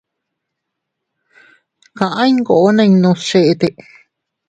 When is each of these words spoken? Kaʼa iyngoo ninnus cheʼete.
Kaʼa 1.97 2.21
iyngoo 2.29 2.67
ninnus 2.75 3.19
cheʼete. 3.27 3.67